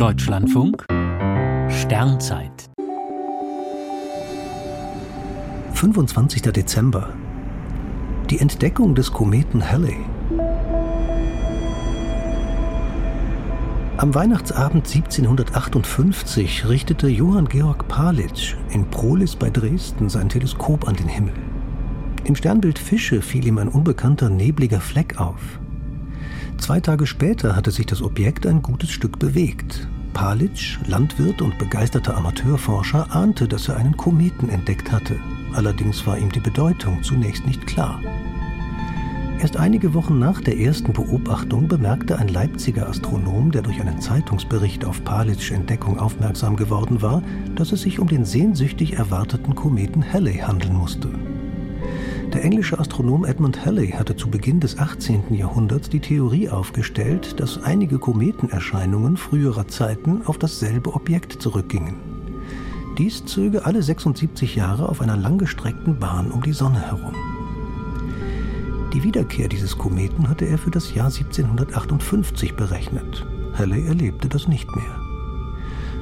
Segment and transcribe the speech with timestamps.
[0.00, 0.86] Deutschlandfunk
[1.68, 2.70] Sternzeit
[5.74, 6.40] 25.
[6.40, 7.12] Dezember
[8.30, 9.98] Die Entdeckung des Kometen Halley
[13.98, 21.08] Am Weihnachtsabend 1758 richtete Johann Georg Palitsch in Prolis bei Dresden sein Teleskop an den
[21.08, 21.34] Himmel.
[22.24, 25.60] Im Sternbild Fische fiel ihm ein unbekannter nebliger Fleck auf.
[26.70, 29.88] Zwei Tage später hatte sich das Objekt ein gutes Stück bewegt.
[30.12, 35.16] Palitsch, Landwirt und begeisterter Amateurforscher, ahnte, dass er einen Kometen entdeckt hatte.
[35.52, 38.00] Allerdings war ihm die Bedeutung zunächst nicht klar.
[39.40, 44.84] Erst einige Wochen nach der ersten Beobachtung bemerkte ein Leipziger Astronom, der durch einen Zeitungsbericht
[44.84, 47.20] auf Palitschs Entdeckung aufmerksam geworden war,
[47.56, 51.08] dass es sich um den sehnsüchtig erwarteten Kometen Halley handeln musste.
[52.40, 55.34] Der englische Astronom Edmund Halley hatte zu Beginn des 18.
[55.34, 61.96] Jahrhunderts die Theorie aufgestellt, dass einige Kometenerscheinungen früherer Zeiten auf dasselbe Objekt zurückgingen.
[62.96, 67.14] Dies zöge alle 76 Jahre auf einer langgestreckten Bahn um die Sonne herum.
[68.94, 73.26] Die Wiederkehr dieses Kometen hatte er für das Jahr 1758 berechnet.
[73.52, 74.99] Halley erlebte das nicht mehr.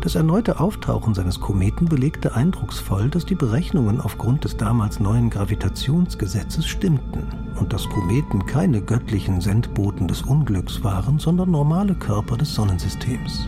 [0.00, 6.66] Das erneute Auftauchen seines Kometen belegte eindrucksvoll, dass die Berechnungen aufgrund des damals neuen Gravitationsgesetzes
[6.66, 7.24] stimmten
[7.58, 13.46] und dass Kometen keine göttlichen Sendboten des Unglücks waren, sondern normale Körper des Sonnensystems.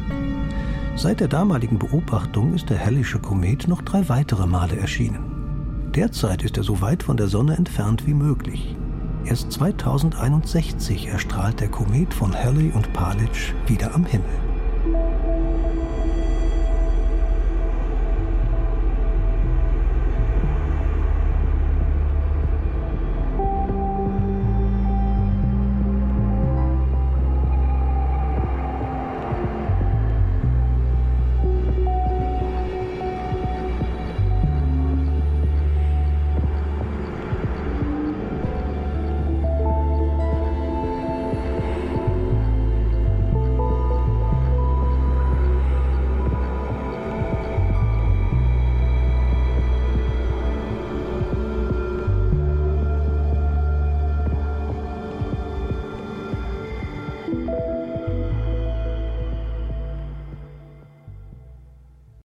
[0.95, 5.91] Seit der damaligen Beobachtung ist der Hellische Komet noch drei weitere Male erschienen.
[5.95, 8.77] Derzeit ist er so weit von der Sonne entfernt wie möglich.
[9.25, 14.29] Erst 2061 erstrahlt der Komet von Halley und Palitsch wieder am Himmel.